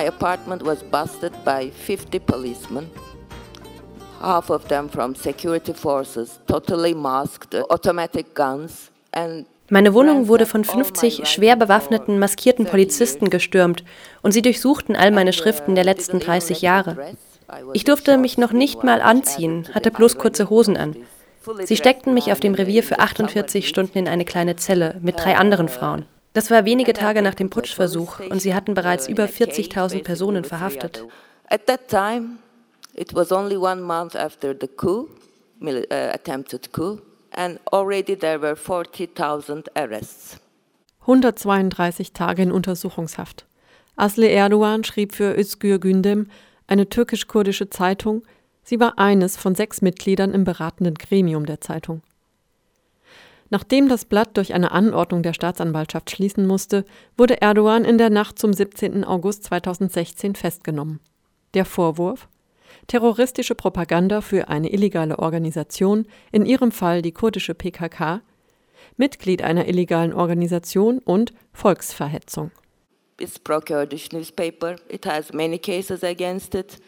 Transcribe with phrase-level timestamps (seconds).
[0.00, 2.90] My apartment was busted by 50 policemen,
[4.22, 10.64] half of them from security forces, totally masked, automatic guns and meine Wohnung wurde von
[10.64, 13.84] 50 schwer bewaffneten, maskierten Polizisten gestürmt
[14.22, 17.14] und sie durchsuchten all meine Schriften der letzten 30 Jahre.
[17.74, 20.96] Ich durfte mich noch nicht mal anziehen, hatte bloß kurze Hosen an.
[21.64, 25.36] Sie steckten mich auf dem Revier für 48 Stunden in eine kleine Zelle mit drei
[25.36, 26.06] anderen Frauen.
[26.32, 31.04] Das war wenige Tage nach dem Putschversuch und sie hatten bereits über 40.000 Personen verhaftet.
[31.48, 32.38] At that time,
[32.94, 35.08] it was only one month after the coup,
[35.60, 37.00] uh, attempted coup,
[37.32, 40.38] and already there were 40,000 arrests.
[41.00, 43.46] 132 Tage in Untersuchungshaft.
[43.96, 46.28] Asli Erdogan schrieb für Özgür Gündem,
[46.68, 48.22] eine türkisch-kurdische Zeitung,
[48.62, 52.02] sie war eines von sechs Mitgliedern im beratenden Gremium der Zeitung.
[53.50, 56.84] Nachdem das Blatt durch eine Anordnung der Staatsanwaltschaft schließen musste,
[57.16, 59.04] wurde Erdogan in der Nacht zum 17.
[59.04, 61.00] August 2016 festgenommen.
[61.54, 62.28] Der Vorwurf?
[62.86, 68.20] terroristische Propaganda für eine illegale Organisation, in ihrem Fall die kurdische PKK,
[68.96, 72.50] Mitglied einer illegalen Organisation und Volksverhetzung.
[73.20, 74.76] It's pro-Kurdish newspaper.
[74.88, 76.78] It has many cases against it,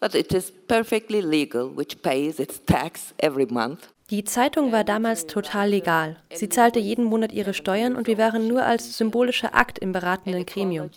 [0.00, 3.88] but it is perfectly legal, which pays its tax every month.
[4.12, 6.18] Die Zeitung war damals total legal.
[6.34, 10.44] Sie zahlte jeden Monat ihre Steuern und wir waren nur als symbolischer Akt im beratenden
[10.44, 10.90] Gremium.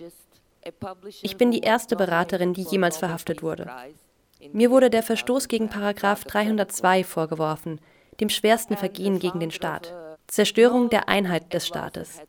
[1.22, 3.72] Ich bin die erste Beraterin, die jemals verhaftet wurde.
[4.52, 7.80] Mir wurde der Verstoß gegen Paragraf 302 vorgeworfen,
[8.20, 9.94] dem schwersten Vergehen gegen den Staat,
[10.28, 12.20] Zerstörung der Einheit des Staates.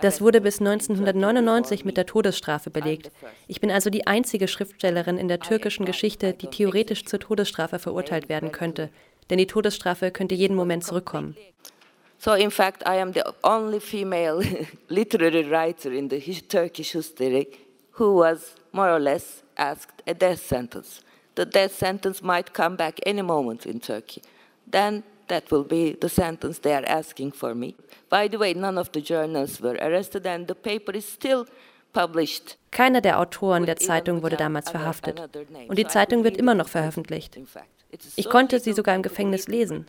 [0.00, 3.12] Das wurde bis 1999 mit der Todesstrafe belegt.
[3.46, 8.28] Ich bin also die einzige Schriftstellerin in der türkischen Geschichte, die theoretisch zur Todesstrafe verurteilt
[8.28, 8.90] werden könnte,
[9.32, 11.34] denn die Todesstrafe könnte jeden Moment zurückkommen.
[12.18, 14.42] So in fact I am the only female
[14.88, 17.48] literary writer in the Turkish history
[17.98, 21.00] who was more or less asked a death sentence.
[21.34, 24.20] The death sentence might come back any moment in Turkey.
[24.70, 27.74] Then that will be the sentence they are asking for me.
[28.10, 31.46] By the way, none of the journalists were arrested and the paper is still
[31.94, 32.58] published.
[32.70, 35.20] Keiner der Autoren der Zeitung wurde damals verhaftet.
[35.68, 37.38] Und die Zeitung wird immer noch veröffentlicht.
[38.16, 39.86] Ich konnte sie sogar im Gefängnis lesen.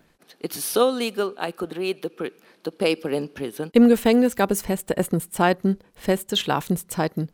[3.74, 7.30] Im Gefängnis gab es feste Essenszeiten, feste Schlafenszeiten.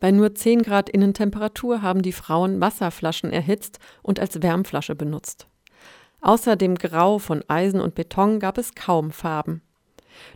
[0.00, 5.46] Bei nur 10 Grad Innentemperatur haben die Frauen Wasserflaschen erhitzt und als Wärmflasche benutzt.
[6.20, 9.60] Außer dem Grau von Eisen und Beton gab es kaum Farben.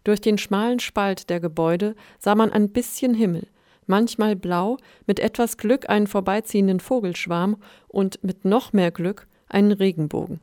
[0.04, 3.46] Durch den schmalen Spalt der Gebäude sah man ein bisschen Himmel,
[3.86, 4.76] manchmal blau,
[5.06, 7.56] mit etwas Glück einen vorbeiziehenden Vogelschwarm
[7.86, 10.40] und mit noch mehr Glück einen Regenbogen.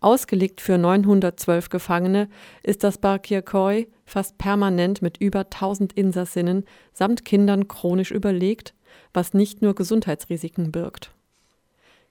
[0.00, 2.28] Ausgelegt für 912 Gefangene
[2.62, 8.74] ist das Barkirkoi fast permanent mit über 1000 Insassinnen samt Kindern chronisch überlegt,
[9.12, 11.12] was nicht nur Gesundheitsrisiken birgt.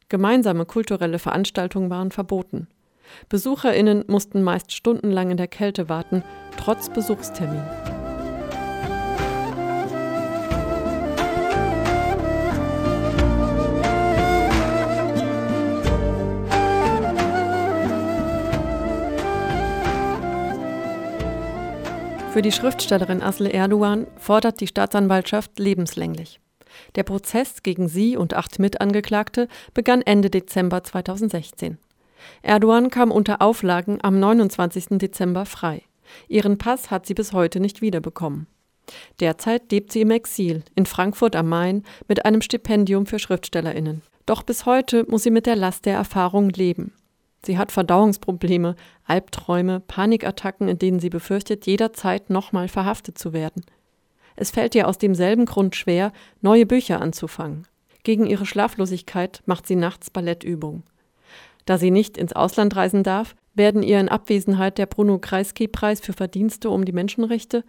[0.08, 2.68] Gemeinsame kulturelle Veranstaltungen waren verboten.
[3.28, 6.24] BesucherInnen mussten meist stundenlang in der Kälte warten,
[6.58, 7.99] trotz Besuchstermin.
[22.40, 26.40] Für die Schriftstellerin Asle Erdogan fordert die Staatsanwaltschaft lebenslänglich.
[26.96, 31.80] Der Prozess gegen sie und acht Mitangeklagte begann Ende Dezember 2016.
[32.42, 35.00] Erdogan kam unter Auflagen am 29.
[35.00, 35.82] Dezember frei.
[36.30, 38.48] Ihren Pass hat sie bis heute nicht wiederbekommen.
[39.20, 44.02] Derzeit lebt sie im Exil in Frankfurt am Main mit einem Stipendium für Schriftstellerinnen.
[44.26, 46.94] Doch bis heute muss sie mit der Last der Erfahrung leben.
[47.46, 53.64] Sie hat Verdauungsprobleme, Albträume, Panikattacken, in denen sie befürchtet, jederzeit nochmal verhaftet zu werden.
[54.36, 56.12] Es fällt ihr aus demselben Grund schwer,
[56.42, 57.68] neue Bücher anzufangen.
[58.04, 60.84] Gegen ihre Schlaflosigkeit macht sie nachts Ballettübungen.
[61.66, 66.14] Da sie nicht ins Ausland reisen darf, werden ihr in Abwesenheit der Bruno Kreisky-Preis für
[66.14, 67.64] Verdienste um die Menschenrechte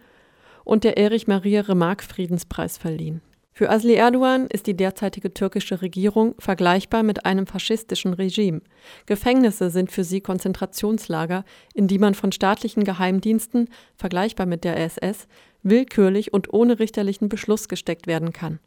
[0.63, 3.21] und der Erich Maria Remarque Friedenspreis verliehen.
[3.53, 8.61] Für Asli Erdogan ist die derzeitige türkische Regierung vergleichbar mit einem faschistischen Regime.
[9.05, 11.43] Gefängnisse sind für sie Konzentrationslager,
[11.73, 15.27] in die man von staatlichen Geheimdiensten, vergleichbar mit der SS,
[15.63, 18.59] willkürlich und ohne richterlichen Beschluss gesteckt werden kann.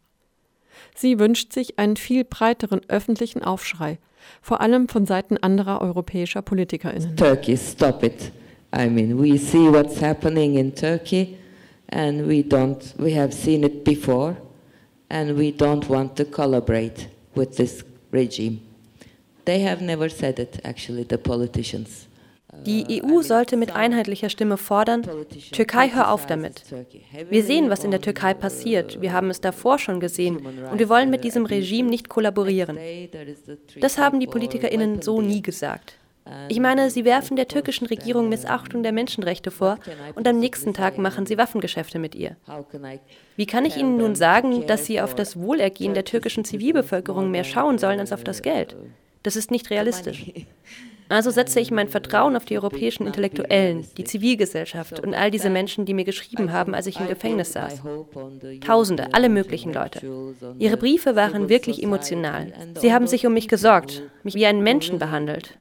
[0.95, 3.99] Sie wünscht sich einen viel breiteren öffentlichen Aufschrei,
[4.43, 7.17] vor allem von Seiten anderer europäischer PolitikerInnen.
[7.17, 8.33] Turkey, stop it.
[8.77, 11.39] I mean, we see what's happening in Turkey
[11.89, 14.37] and we don't, we have seen it before
[15.09, 18.61] and we don't want to collaborate with this regime.
[19.45, 22.09] They have never said it, actually, the politicians.
[22.63, 25.03] Die EU sollte mit einheitlicher Stimme fordern,
[25.53, 26.63] Türkei, hör auf damit.
[27.29, 29.01] Wir sehen, was in der Türkei passiert.
[29.01, 32.79] Wir haben es davor schon gesehen und wir wollen mit diesem Regime nicht kollaborieren.
[33.81, 35.99] Das haben die Politikerinnen so nie gesagt.
[36.49, 39.79] Ich meine, sie werfen der türkischen Regierung Missachtung der Menschenrechte vor
[40.15, 42.37] und am nächsten Tag machen sie Waffengeschäfte mit ihr.
[43.37, 47.45] Wie kann ich Ihnen nun sagen, dass sie auf das Wohlergehen der türkischen Zivilbevölkerung mehr
[47.45, 48.75] schauen sollen als auf das Geld?
[49.23, 50.31] Das ist nicht realistisch.
[51.09, 55.85] Also setze ich mein Vertrauen auf die europäischen Intellektuellen, die Zivilgesellschaft und all diese Menschen,
[55.85, 57.83] die mir geschrieben haben, als ich im Gefängnis saß.
[58.65, 60.01] Tausende, alle möglichen Leute.
[60.59, 62.53] Ihre Briefe waren wirklich emotional.
[62.81, 65.59] Sie haben sich um mich gesorgt, mich wie einen Menschen behandelt.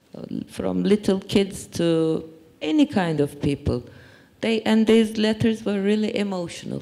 [0.47, 2.23] From little kids to
[2.61, 3.83] any kind of people.
[4.41, 6.81] They, and these letters were really emotional.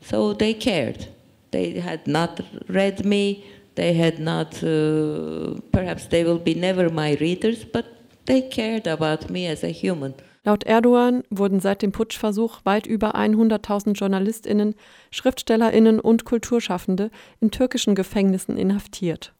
[0.00, 1.08] So they cared.
[1.50, 3.42] They had not read me.
[3.74, 7.84] They had not, uh, perhaps they will be never my readers, but
[8.26, 10.14] they cared about me as a human.
[10.44, 14.74] Laut Erdogan wurden seit dem Putschversuch weit über 100.000 JournalistInnen,
[15.12, 17.10] SchriftstellerInnen und Kulturschaffende
[17.40, 19.32] in türkischen Gefängnissen inhaftiert.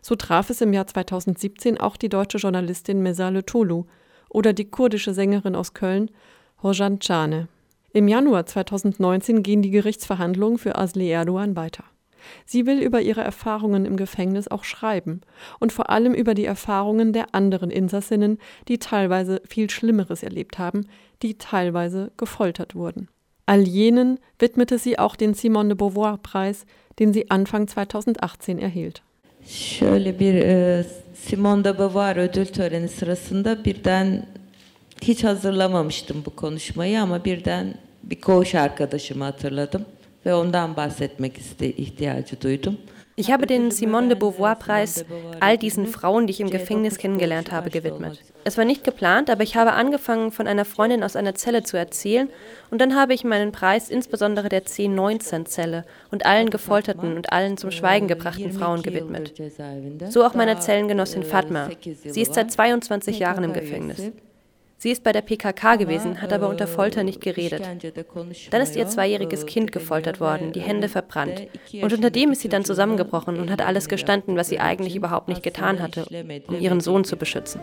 [0.00, 3.84] So traf es im Jahr 2017 auch die deutsche Journalistin Mesale Tolu
[4.30, 6.10] oder die kurdische Sängerin aus Köln,
[6.62, 7.48] Hojan Cane.
[7.92, 11.84] Im Januar 2019 gehen die Gerichtsverhandlungen für Asli Erdogan weiter.
[12.46, 15.20] Sie will über ihre Erfahrungen im Gefängnis auch schreiben
[15.58, 18.38] und vor allem über die Erfahrungen der anderen Insassinnen,
[18.68, 20.86] die teilweise viel Schlimmeres erlebt haben,
[21.22, 23.08] die teilweise gefoltert wurden.
[23.46, 26.66] All jenen widmete sie auch den Simone de Beauvoir-Preis,
[26.98, 29.02] den sie Anfang 2018 erhielt.
[29.46, 30.84] Şöyle bir e,
[31.14, 34.26] Simone de Beauvoir ödül töreni sırasında birden
[35.02, 39.84] hiç hazırlamamıştım bu konuşmayı ama birden bir koğuş arkadaşımı hatırladım.
[40.26, 42.78] Ve ondan bahsetmek ihtiyacı duydum.
[43.16, 45.04] Ich habe den Simone de Beauvoir-Preis
[45.40, 48.18] all diesen Frauen, die ich im Gefängnis kennengelernt habe, gewidmet.
[48.44, 51.76] Es war nicht geplant, aber ich habe angefangen, von einer Freundin aus einer Zelle zu
[51.76, 52.30] erzählen
[52.70, 57.70] und dann habe ich meinen Preis insbesondere der 10-19-Zelle und allen gefolterten und allen zum
[57.70, 59.34] Schweigen gebrachten Frauen gewidmet.
[60.08, 61.68] So auch meiner Zellengenossin Fatma.
[62.04, 64.12] Sie ist seit 22 Jahren im Gefängnis.
[64.82, 67.60] Sie ist bei der PKK gewesen, hat aber unter Folter nicht geredet.
[68.50, 71.48] Dann ist ihr zweijähriges Kind gefoltert worden, die Hände verbrannt.
[71.82, 75.28] Und unter dem ist sie dann zusammengebrochen und hat alles gestanden, was sie eigentlich überhaupt
[75.28, 76.06] nicht getan hatte,
[76.48, 77.60] um ihren Sohn zu beschützen.